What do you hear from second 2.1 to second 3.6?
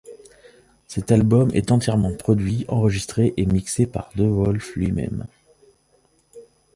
produit, enregistré et